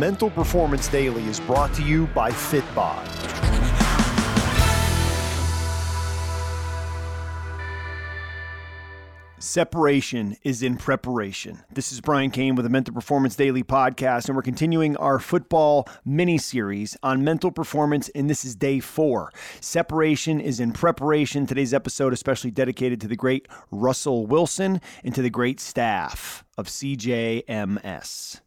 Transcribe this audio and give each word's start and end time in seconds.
Mental 0.00 0.30
Performance 0.30 0.88
Daily 0.88 1.22
is 1.24 1.38
brought 1.40 1.74
to 1.74 1.82
you 1.82 2.06
by 2.06 2.30
Fitbod. 2.30 3.06
Separation 9.38 10.38
is 10.42 10.62
in 10.62 10.78
preparation. 10.78 11.62
This 11.70 11.92
is 11.92 12.00
Brian 12.00 12.30
Cain 12.30 12.54
with 12.54 12.64
the 12.64 12.70
Mental 12.70 12.94
Performance 12.94 13.36
Daily 13.36 13.62
podcast, 13.62 14.28
and 14.28 14.36
we're 14.36 14.40
continuing 14.40 14.96
our 14.96 15.18
football 15.18 15.86
mini 16.06 16.38
series 16.38 16.96
on 17.02 17.22
mental 17.22 17.50
performance, 17.50 18.08
and 18.14 18.30
this 18.30 18.42
is 18.42 18.56
day 18.56 18.80
four. 18.80 19.30
Separation 19.60 20.40
is 20.40 20.60
in 20.60 20.72
preparation. 20.72 21.46
Today's 21.46 21.74
episode, 21.74 22.14
especially 22.14 22.50
dedicated 22.50 23.02
to 23.02 23.06
the 23.06 23.16
great 23.16 23.48
Russell 23.70 24.26
Wilson 24.26 24.80
and 25.04 25.14
to 25.14 25.20
the 25.20 25.28
great 25.28 25.60
staff 25.60 26.42
of 26.56 26.68
CJMS. 26.68 28.40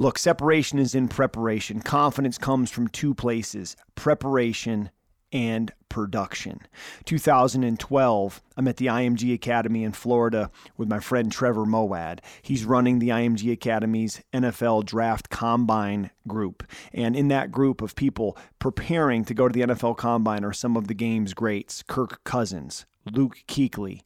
Look, 0.00 0.16
separation 0.16 0.78
is 0.78 0.94
in 0.94 1.08
preparation. 1.08 1.80
Confidence 1.80 2.38
comes 2.38 2.70
from 2.70 2.86
two 2.86 3.14
places 3.14 3.76
preparation 3.96 4.90
and 5.32 5.72
production. 5.88 6.60
2012, 7.04 8.40
I'm 8.56 8.68
at 8.68 8.76
the 8.76 8.86
IMG 8.86 9.34
Academy 9.34 9.82
in 9.82 9.90
Florida 9.90 10.52
with 10.76 10.88
my 10.88 11.00
friend 11.00 11.32
Trevor 11.32 11.66
Moawad. 11.66 12.20
He's 12.42 12.64
running 12.64 13.00
the 13.00 13.08
IMG 13.08 13.50
Academy's 13.50 14.22
NFL 14.32 14.84
Draft 14.84 15.30
Combine 15.30 16.10
group. 16.28 16.62
And 16.92 17.16
in 17.16 17.26
that 17.28 17.50
group 17.50 17.82
of 17.82 17.96
people 17.96 18.38
preparing 18.60 19.24
to 19.24 19.34
go 19.34 19.48
to 19.48 19.52
the 19.52 19.66
NFL 19.66 19.96
Combine 19.96 20.44
are 20.44 20.52
some 20.52 20.76
of 20.76 20.86
the 20.86 20.94
game's 20.94 21.34
greats 21.34 21.82
Kirk 21.82 22.22
Cousins, 22.22 22.86
Luke 23.12 23.38
Kuechly, 23.48 24.02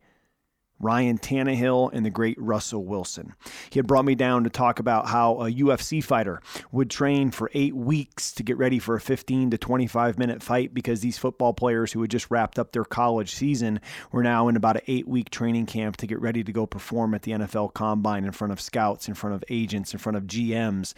Ryan 0.82 1.16
Tannehill, 1.16 1.90
and 1.92 2.04
the 2.04 2.10
great 2.10 2.36
Russell 2.40 2.84
Wilson. 2.84 3.34
He 3.70 3.78
had 3.78 3.86
brought 3.86 4.04
me 4.04 4.16
down 4.16 4.44
to 4.44 4.50
talk 4.50 4.80
about 4.80 5.06
how 5.06 5.40
a 5.40 5.50
UFC 5.50 6.02
fighter 6.02 6.42
would 6.72 6.90
train 6.90 7.30
for 7.30 7.50
eight 7.54 7.74
weeks 7.74 8.32
to 8.32 8.42
get 8.42 8.58
ready 8.58 8.80
for 8.80 8.96
a 8.96 9.00
15 9.00 9.50
to 9.52 9.58
25 9.58 10.18
minute 10.18 10.42
fight 10.42 10.74
because 10.74 11.00
these 11.00 11.18
football 11.18 11.54
players 11.54 11.92
who 11.92 12.00
had 12.02 12.10
just 12.10 12.30
wrapped 12.30 12.58
up 12.58 12.72
their 12.72 12.84
college 12.84 13.34
season 13.34 13.80
were 14.10 14.24
now 14.24 14.48
in 14.48 14.56
about 14.56 14.76
an 14.76 14.82
eight 14.88 15.06
week 15.06 15.30
training 15.30 15.66
camp 15.66 15.96
to 15.98 16.06
get 16.06 16.20
ready 16.20 16.42
to 16.42 16.52
go 16.52 16.66
perform 16.66 17.14
at 17.14 17.22
the 17.22 17.32
NFL 17.32 17.72
combine 17.72 18.24
in 18.24 18.32
front 18.32 18.52
of 18.52 18.60
scouts, 18.60 19.06
in 19.06 19.14
front 19.14 19.36
of 19.36 19.44
agents, 19.48 19.92
in 19.92 20.00
front 20.00 20.16
of 20.16 20.24
GMs 20.24 20.94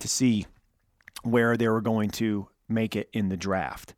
to 0.00 0.08
see 0.08 0.46
where 1.22 1.56
they 1.56 1.68
were 1.68 1.80
going 1.80 2.10
to 2.10 2.48
make 2.68 2.96
it 2.96 3.08
in 3.12 3.28
the 3.28 3.36
draft. 3.36 3.94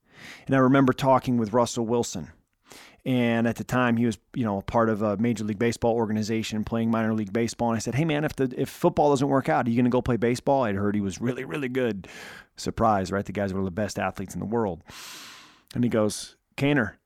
And 0.47 0.55
I 0.55 0.59
remember 0.59 0.93
talking 0.93 1.39
with 1.39 1.55
Russell 1.55 1.87
Wilson 1.87 2.31
and 3.07 3.47
at 3.47 3.57
the 3.57 3.65
time, 3.65 3.99
he 3.99 4.07
was, 4.07 4.17
you 4.35 4.45
know, 4.45 4.63
part 4.63 4.89
of 4.89 5.03
a 5.03 5.19
major 5.19 5.45
league 5.45 5.59
baseball 5.59 5.95
organization 5.95 6.65
playing 6.65 6.91
minor 6.91 7.13
league 7.13 7.35
baseball. 7.35 7.69
And 7.69 7.77
I 7.77 7.81
said, 7.81 7.95
"Hey, 7.95 8.05
man, 8.07 8.25
if 8.25 8.35
the 8.35 8.53
if 8.57 8.71
football 8.71 9.11
doesn't 9.11 9.29
work 9.29 9.49
out, 9.51 9.67
are 9.67 9.71
you 9.71 9.77
going 9.77 9.85
to 9.85 9.91
go 9.91 10.01
play 10.01 10.17
baseball?" 10.17 10.63
I'd 10.65 10.77
heard 10.77 10.95
he 10.95 11.03
was 11.03 11.21
really, 11.21 11.45
really 11.45 11.69
good. 11.69 12.09
Surprise, 12.57 13.13
right? 13.13 13.25
The 13.25 13.33
guy's 13.33 13.53
one 13.53 13.61
of 13.61 13.67
the 13.67 13.71
best 13.71 13.99
athletes 13.99 14.33
in 14.35 14.41
the 14.41 14.47
world. 14.47 14.83
And 15.75 15.85
he 15.85 15.91
goes, 15.91 16.37
"Cainer, 16.57 16.99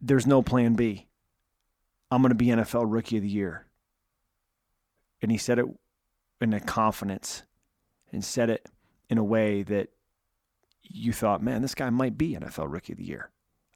there's 0.00 0.26
no 0.26 0.42
plan 0.42 0.74
B. 0.74 1.06
I'm 2.10 2.22
going 2.22 2.30
to 2.30 2.34
be 2.34 2.46
NFL 2.46 2.90
Rookie 2.90 3.18
of 3.18 3.22
the 3.22 3.28
Year." 3.28 3.66
And 5.22 5.30
he 5.30 5.38
said 5.38 5.60
it 5.60 5.66
in 6.40 6.52
a 6.52 6.60
confidence, 6.60 7.44
and 8.10 8.24
said 8.24 8.50
it 8.50 8.68
in 9.08 9.16
a 9.16 9.24
way 9.24 9.62
that 9.62 9.90
you 10.82 11.12
thought, 11.12 11.40
"Man, 11.40 11.62
this 11.62 11.76
guy 11.76 11.88
might 11.90 12.18
be 12.18 12.34
NFL 12.34 12.66
Rookie 12.66 12.94
of 12.94 12.98
the 12.98 13.04
Year." 13.04 13.30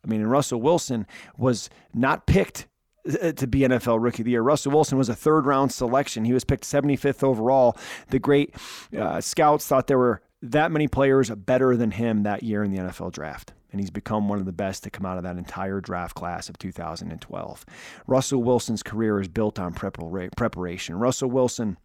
I 0.04 0.08
mean, 0.08 0.20
and 0.20 0.30
Russell 0.30 0.60
Wilson 0.60 1.06
was 1.36 1.70
not 1.94 2.26
picked 2.26 2.66
uh, 3.06 3.32
to 3.32 3.46
be 3.46 3.60
NFL 3.60 4.02
Rookie 4.02 4.22
of 4.22 4.24
the 4.26 4.32
Year. 4.32 4.42
Russell 4.42 4.72
Wilson 4.72 4.98
was 4.98 5.08
a 5.08 5.14
third 5.14 5.46
round 5.46 5.72
selection. 5.72 6.24
He 6.24 6.32
was 6.32 6.44
picked 6.44 6.64
75th 6.64 7.22
overall. 7.22 7.76
The 8.08 8.18
great 8.18 8.54
uh, 8.96 9.20
scouts 9.20 9.66
thought 9.66 9.86
there 9.86 9.98
were 9.98 10.22
that 10.42 10.72
many 10.72 10.88
players 10.88 11.30
better 11.30 11.76
than 11.76 11.92
him 11.92 12.22
that 12.22 12.42
year 12.42 12.64
in 12.64 12.70
the 12.70 12.78
NFL 12.78 13.12
draft. 13.12 13.52
And 13.72 13.80
he's 13.80 13.90
become 13.90 14.28
one 14.28 14.40
of 14.40 14.46
the 14.46 14.52
best 14.52 14.82
to 14.82 14.90
come 14.90 15.06
out 15.06 15.16
of 15.16 15.22
that 15.22 15.36
entire 15.36 15.80
draft 15.80 16.16
class 16.16 16.48
of 16.48 16.58
2012. 16.58 17.64
Russell 18.06 18.42
Wilson's 18.42 18.82
career 18.82 19.20
is 19.20 19.28
built 19.28 19.60
on 19.60 19.72
preparation. 19.72 20.96
Russell 20.96 21.30
Wilson 21.30 21.78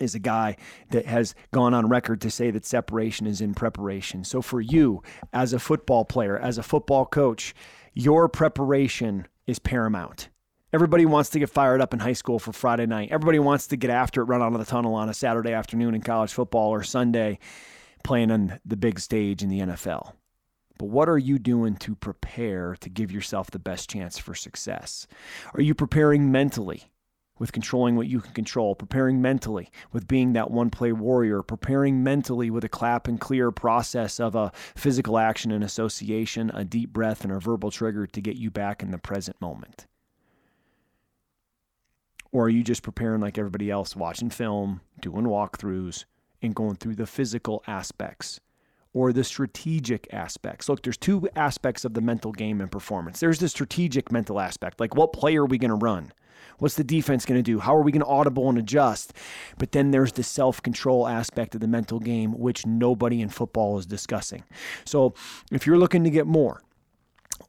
is 0.00 0.14
a 0.14 0.18
guy 0.18 0.56
that 0.90 1.06
has 1.06 1.34
gone 1.52 1.74
on 1.74 1.88
record 1.88 2.20
to 2.22 2.30
say 2.30 2.50
that 2.50 2.64
separation 2.64 3.26
is 3.26 3.40
in 3.40 3.54
preparation. 3.54 4.24
So 4.24 4.42
for 4.42 4.60
you 4.60 5.02
as 5.32 5.52
a 5.52 5.58
football 5.58 6.04
player, 6.04 6.38
as 6.38 6.58
a 6.58 6.62
football 6.62 7.06
coach, 7.06 7.54
your 7.94 8.28
preparation 8.28 9.26
is 9.46 9.58
paramount. 9.58 10.28
Everybody 10.72 11.04
wants 11.04 11.30
to 11.30 11.40
get 11.40 11.50
fired 11.50 11.80
up 11.80 11.92
in 11.92 11.98
high 11.98 12.12
school 12.12 12.38
for 12.38 12.52
Friday 12.52 12.86
night. 12.86 13.08
Everybody 13.10 13.40
wants 13.40 13.66
to 13.68 13.76
get 13.76 13.90
after 13.90 14.22
it, 14.22 14.26
run 14.26 14.40
out 14.40 14.52
of 14.52 14.58
the 14.60 14.64
tunnel 14.64 14.94
on 14.94 15.08
a 15.08 15.14
Saturday 15.14 15.52
afternoon 15.52 15.94
in 15.94 16.00
college 16.00 16.32
football 16.32 16.70
or 16.70 16.84
Sunday 16.84 17.40
playing 18.04 18.30
on 18.30 18.60
the 18.64 18.76
big 18.76 19.00
stage 19.00 19.42
in 19.42 19.48
the 19.48 19.60
NFL. 19.60 20.12
But 20.78 20.86
what 20.86 21.08
are 21.08 21.18
you 21.18 21.38
doing 21.38 21.76
to 21.76 21.94
prepare 21.94 22.76
to 22.80 22.88
give 22.88 23.10
yourself 23.10 23.50
the 23.50 23.58
best 23.58 23.90
chance 23.90 24.16
for 24.16 24.34
success? 24.34 25.06
Are 25.54 25.60
you 25.60 25.74
preparing 25.74 26.30
mentally? 26.32 26.84
With 27.40 27.52
controlling 27.52 27.96
what 27.96 28.06
you 28.06 28.20
can 28.20 28.32
control, 28.34 28.76
preparing 28.76 29.20
mentally 29.20 29.70
with 29.92 30.06
being 30.06 30.34
that 30.34 30.50
one 30.50 30.68
play 30.68 30.92
warrior, 30.92 31.42
preparing 31.42 32.04
mentally 32.04 32.50
with 32.50 32.62
a 32.62 32.68
clap 32.68 33.08
and 33.08 33.18
clear 33.18 33.50
process 33.50 34.20
of 34.20 34.36
a 34.36 34.52
physical 34.76 35.18
action 35.18 35.50
and 35.50 35.64
association, 35.64 36.50
a 36.54 36.64
deep 36.64 36.92
breath, 36.92 37.24
and 37.24 37.32
a 37.32 37.40
verbal 37.40 37.70
trigger 37.70 38.06
to 38.06 38.20
get 38.20 38.36
you 38.36 38.50
back 38.50 38.82
in 38.82 38.90
the 38.90 38.98
present 38.98 39.40
moment? 39.40 39.86
Or 42.30 42.44
are 42.44 42.50
you 42.50 42.62
just 42.62 42.82
preparing 42.82 43.22
like 43.22 43.38
everybody 43.38 43.70
else, 43.70 43.96
watching 43.96 44.30
film, 44.30 44.82
doing 45.00 45.24
walkthroughs, 45.24 46.04
and 46.42 46.54
going 46.54 46.76
through 46.76 46.94
the 46.94 47.06
physical 47.06 47.64
aspects? 47.66 48.38
or 48.92 49.12
the 49.12 49.22
strategic 49.22 50.12
aspects. 50.12 50.68
Look, 50.68 50.82
there's 50.82 50.96
two 50.96 51.28
aspects 51.36 51.84
of 51.84 51.94
the 51.94 52.00
mental 52.00 52.32
game 52.32 52.60
and 52.60 52.68
performance. 52.68 53.20
There's 53.20 53.38
the 53.38 53.48
strategic 53.48 54.10
mental 54.10 54.40
aspect, 54.40 54.80
like 54.80 54.96
what 54.96 55.12
play 55.12 55.36
are 55.36 55.46
we 55.46 55.58
going 55.58 55.68
to 55.68 55.76
run? 55.76 56.12
What's 56.58 56.74
the 56.74 56.84
defense 56.84 57.24
going 57.24 57.38
to 57.38 57.42
do? 57.42 57.58
How 57.58 57.76
are 57.76 57.82
we 57.82 57.92
going 57.92 58.00
to 58.00 58.06
audible 58.06 58.48
and 58.48 58.58
adjust? 58.58 59.12
But 59.58 59.72
then 59.72 59.90
there's 59.90 60.12
the 60.12 60.22
self 60.22 60.62
control 60.62 61.06
aspect 61.06 61.54
of 61.54 61.60
the 61.60 61.68
mental 61.68 61.98
game, 61.98 62.38
which 62.38 62.66
nobody 62.66 63.20
in 63.20 63.28
football 63.28 63.78
is 63.78 63.86
discussing. 63.86 64.44
So 64.84 65.14
if 65.50 65.66
you're 65.66 65.78
looking 65.78 66.04
to 66.04 66.10
get 66.10 66.26
more, 66.26 66.62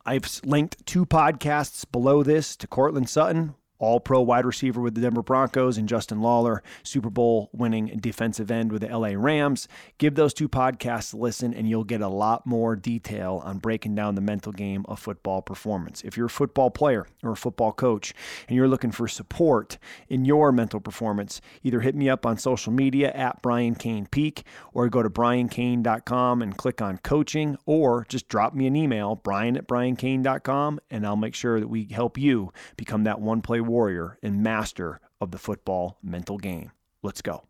I've 0.06 0.28
linked 0.44 0.86
two 0.86 1.06
podcasts 1.06 1.86
below 1.92 2.24
this 2.24 2.56
to 2.58 2.68
Courtland 2.68 3.10
Sutton, 3.10 3.56
all 3.82 4.00
pro 4.00 4.22
wide 4.22 4.46
receiver 4.46 4.80
with 4.80 4.96
the 4.96 5.02
Denver 5.02 5.24
Broncos, 5.24 5.78
and 5.78 5.90
Justin 5.90 6.22
Lawler, 6.22 6.64
Super 6.84 7.10
Bowl 7.10 7.50
winning 7.52 7.98
defensive 8.00 8.52
end 8.52 8.72
with 8.72 8.82
the 8.82 8.98
LA 8.98 9.10
Rams. 9.16 9.68
Give 9.98 10.16
those 10.16 10.34
two 10.34 10.48
podcasts 10.48 11.14
a 11.14 11.18
listen, 11.18 11.54
and 11.54 11.68
you'll 11.68 11.84
get 11.84 12.02
a 12.02 12.08
lot 12.08 12.46
more 12.46 12.76
detail 12.76 13.42
on 13.44 13.58
breaking 13.58 13.96
down 13.96 14.16
the 14.16 14.22
mental 14.22 14.52
game 14.52 14.86
of 14.88 15.00
football 15.00 15.42
performance. 15.42 16.04
If 16.04 16.16
you're 16.16 16.28
a 16.28 16.30
football 16.30 16.70
player 16.70 17.08
or 17.24 17.32
a 17.32 17.36
football 17.36 17.74
coach 17.74 18.14
and 18.48 18.56
you're 18.56 18.68
looking 18.68 18.92
for 18.92 19.08
support 19.08 19.78
in 20.08 20.26
your 20.26 20.52
mental 20.52 20.80
performance, 20.80 21.42
either 21.64 21.80
hit 21.80 21.96
me 21.96 22.08
up 22.10 22.26
on 22.26 22.38
social 22.38 22.72
media 22.72 23.12
at 23.12 23.42
Brian 23.42 23.76
Cain 23.76 24.06
Peak 24.06 24.44
or 24.74 24.90
go 24.90 25.02
to 25.02 25.10
briancain.com 25.10 26.42
and 26.42 26.58
click 26.58 26.82
on 26.82 27.00
coaching 27.00 27.58
or 27.66 28.06
just 28.08 28.28
drop 28.28 28.54
me 28.54 28.68
an 28.68 28.76
email, 28.76 29.16
brian 29.16 29.58
at 29.58 29.68
briancain.com, 29.68 30.80
and 30.92 31.06
I'll 31.06 31.16
make 31.16 31.36
sure 31.36 31.60
that 31.60 31.68
we 31.68 31.86
help 31.86 32.18
you 32.18 32.54
become 32.78 33.04
that 33.06 33.20
one 33.20 33.42
play 33.42 33.62
warrior 33.72 34.18
and 34.22 34.44
master 34.44 35.00
of 35.22 35.32
the 35.32 35.38
football 35.38 35.98
mental 36.04 36.38
game. 36.38 36.72
Let's 37.02 37.22
go. 37.22 37.46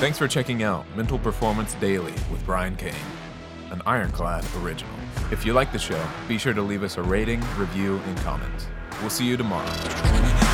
Thanks 0.00 0.18
for 0.18 0.26
checking 0.26 0.62
out 0.62 0.84
Mental 0.96 1.18
Performance 1.18 1.74
Daily 1.74 2.12
with 2.32 2.42
Brian 2.44 2.74
Cain, 2.76 2.94
an 3.70 3.80
Ironclad 3.86 4.44
original. 4.62 4.94
If 5.30 5.46
you 5.46 5.52
like 5.52 5.72
the 5.72 5.78
show, 5.78 6.04
be 6.26 6.38
sure 6.38 6.54
to 6.54 6.62
leave 6.62 6.82
us 6.82 6.96
a 6.96 7.02
rating, 7.02 7.40
review, 7.56 8.00
and 8.06 8.16
comment. 8.18 8.68
We'll 9.00 9.10
see 9.10 9.26
you 9.26 9.36
tomorrow. 9.36 10.53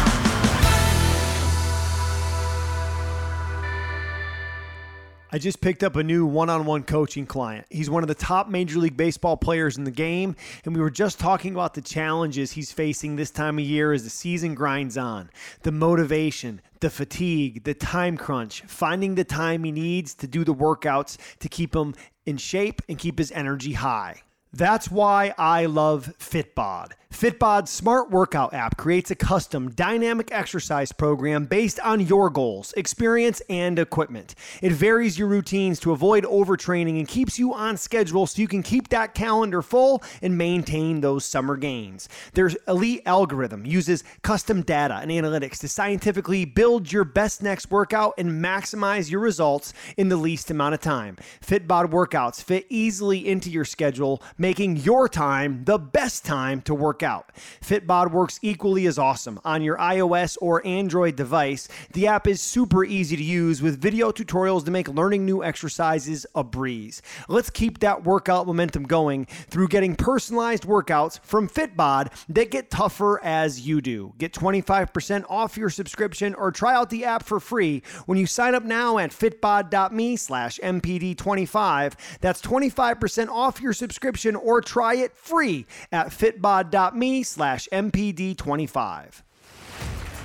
I 5.33 5.39
just 5.39 5.61
picked 5.61 5.85
up 5.85 5.95
a 5.95 6.03
new 6.03 6.27
one 6.27 6.51
on 6.51 6.65
one 6.65 6.83
coaching 6.83 7.25
client. 7.25 7.65
He's 7.71 7.89
one 7.89 8.03
of 8.03 8.09
the 8.09 8.17
top 8.17 8.49
Major 8.49 8.81
League 8.81 8.97
Baseball 8.97 9.37
players 9.37 9.79
in 9.79 9.85
the 9.85 9.93
game, 9.93 10.35
and 10.65 10.75
we 10.75 10.81
were 10.81 10.91
just 10.91 11.21
talking 11.21 11.53
about 11.53 11.75
the 11.75 11.81
challenges 11.81 12.51
he's 12.51 12.73
facing 12.73 13.15
this 13.15 13.31
time 13.31 13.57
of 13.61 13.65
year 13.65 13.93
as 13.93 14.03
the 14.03 14.11
season 14.11 14.57
grinds 14.57 14.99
on 14.99 15.31
the 15.63 15.71
motivation, 15.71 16.61
the 16.81 16.91
fatigue, 16.91 17.63
the 17.63 17.75
time 17.75 18.17
crunch, 18.17 18.63
finding 18.63 19.15
the 19.15 19.23
time 19.23 19.63
he 19.63 19.71
needs 19.71 20.15
to 20.15 20.27
do 20.27 20.43
the 20.43 20.55
workouts 20.55 21.17
to 21.39 21.49
keep 21.49 21.77
him 21.77 21.95
in 22.27 22.37
shape 22.37 22.83
and 22.89 22.99
keep 22.99 23.17
his 23.17 23.31
energy 23.31 23.75
high. 23.75 24.23
That's 24.53 24.91
why 24.91 25.33
I 25.39 25.67
love 25.67 26.13
Fitbod. 26.19 26.95
Fitbod's 27.21 27.69
smart 27.69 28.11
workout 28.11 28.55
app 28.55 28.79
creates 28.79 29.11
a 29.11 29.15
custom 29.15 29.71
dynamic 29.73 30.33
exercise 30.33 30.91
program 30.91 31.45
based 31.45 31.79
on 31.81 32.01
your 32.01 32.31
goals, 32.31 32.73
experience, 32.79 33.43
and 33.51 33.79
equipment. 33.79 34.35
It 34.63 34.73
varies 34.73 35.19
your 35.19 35.29
routines 35.29 35.79
to 35.81 35.93
avoid 35.93 36.25
overtraining 36.25 36.99
and 36.99 37.07
keeps 37.07 37.39
you 37.39 37.53
on 37.53 37.77
schedule 37.77 38.27
so 38.27 38.41
you 38.41 38.49
can 38.49 38.63
keep 38.63 38.89
that 38.89 39.13
calendar 39.13 39.61
full 39.61 40.03
and 40.23 40.39
maintain 40.39 41.03
those 41.03 41.27
summer 41.27 41.59
gains. 41.59 42.09
Their 42.33 42.53
elite 42.67 43.03
algorithm 43.05 43.67
uses 43.67 44.03
custom 44.23 44.63
data 44.63 44.95
and 44.95 45.11
analytics 45.11 45.59
to 45.59 45.69
scientifically 45.69 46.47
build 46.47 46.91
your 46.91 47.05
best 47.05 47.43
next 47.43 47.71
workout 47.71 48.15
and 48.17 48.43
maximize 48.43 49.11
your 49.11 49.21
results 49.21 49.75
in 49.99 50.09
the 50.09 50.17
least 50.17 50.51
amount 50.51 50.73
of 50.73 50.81
time. 50.81 51.19
Fitbod 51.47 51.91
workouts 51.91 52.43
fit 52.43 52.65
easily 52.71 53.29
into 53.29 53.51
your 53.51 53.67
schedule, 53.67 54.23
making 54.39 54.79
your 54.79 55.07
time 55.07 55.67
the 55.67 55.77
best 55.77 56.25
time 56.25 56.63
to 56.63 56.75
work 56.75 57.03
out. 57.03 57.10
Fitbod 57.63 58.11
works 58.11 58.39
equally 58.43 58.87
as 58.87 58.99
awesome 58.99 59.41
on 59.45 59.63
your 59.63 59.77
iOS 59.77 60.37
or 60.41 60.65
Android 60.67 61.17
device. 61.17 61.69
The 61.93 62.07
app 62.07 62.27
is 62.27 62.41
super 62.41 62.85
easy 62.85 63.17
to 63.17 63.23
use 63.23 63.63
with 63.63 63.81
video 63.81 64.13
tutorials 64.13 64.65
to 64.65 64.71
make 64.71 64.89
learning 64.89 65.25
new 65.25 65.43
exercises 65.43 66.27
a 66.35 66.45
breeze. 66.45 67.03
Let's 67.29 67.51
keep 67.51 67.81
that 67.81 68.05
workout 68.05 68.47
momentum 68.47 68.85
going 68.85 69.27
through 69.27 69.69
getting 69.69 69.97
personalized 69.97 70.65
workouts 70.65 71.21
from 71.21 71.49
Fitbod 71.49 72.13
that 72.29 72.51
get 72.51 72.71
tougher 72.71 73.23
as 73.23 73.61
you 73.67 73.81
do. 73.81 74.15
Get 74.19 74.33
25% 74.33 75.25
off 75.29 75.57
your 75.57 75.71
subscription 75.71 76.35
or 76.35 76.53
try 76.53 76.75
out 76.75 76.91
the 76.91 77.05
app 77.05 77.25
for 77.25 77.41
free 77.41 77.83
when 78.07 78.19
you 78.19 78.27
sign 78.27 78.55
up 78.55 78.65
now 78.65 78.99
at 78.99 79.11
fitbod.me 79.11 80.17
slash 80.17 80.59
mpd25. 80.63 81.95
That's 82.21 82.41
25% 82.43 83.29
off 83.29 83.61
your 83.61 83.73
subscription 83.73 84.37
or 84.37 84.61
try 84.61 84.97
it 84.97 85.17
free 85.17 85.67
at 85.93 86.09
fitbod.me 86.09 87.00
slash 87.25 87.69
mpd25. 87.73 89.23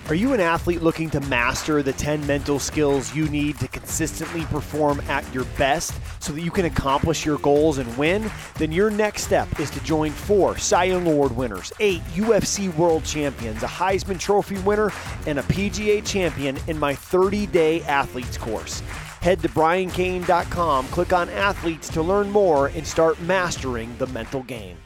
Are 0.07 0.13
you 0.13 0.33
an 0.33 0.39
athlete 0.39 0.83
looking 0.83 1.10
to 1.10 1.19
master 1.22 1.81
the 1.81 1.92
10 1.92 2.27
mental 2.27 2.60
skills 2.60 3.16
you 3.16 3.27
need 3.27 3.57
to 3.57 3.68
consistently 3.68 4.44
perform 4.45 5.01
at 5.10 5.25
your 5.33 5.45
best 5.57 5.95
so 6.19 6.31
that 6.31 6.42
you 6.42 6.51
can 6.51 6.66
accomplish 6.66 7.25
your 7.25 7.39
goals 7.39 7.80
and 7.80 7.98
win? 7.98 8.30
Then 8.60 8.72
your 8.72 8.92
next 8.92 9.24
step 9.24 9.60
is 9.60 9.72
to 9.72 9.83
join 9.83 10.12
four 10.12 10.60
Cy 10.60 10.83
Young 10.83 11.07
Award 11.07 11.36
winners, 11.36 11.74
eight 11.80 12.04
UFC 12.13 12.72
world 12.75 13.04
champions, 13.04 13.63
a 13.63 13.68
Heisman 13.68 14.19
Trophy 14.19 14.60
winner, 14.60 14.92
and 15.25 15.39
a 15.39 15.44
PGA 15.44 16.06
champion 16.06 16.60
in 16.68 16.78
my 16.78 16.94
30 16.94 17.48
day 17.48 17.81
athletes 17.83 18.38
course. 18.38 18.81
Head 19.21 19.42
to 19.42 19.50
briancain.com, 19.50 20.88
click 20.89 21.13
on 21.13 21.30
athletes 21.30 21.89
to 21.89 22.04
learn 22.04 22.30
more, 22.30 22.68
and 22.68 22.86
start 22.86 23.19
mastering 23.21 23.98
the 23.98 24.06
mental 24.07 24.44
game. 24.44 24.78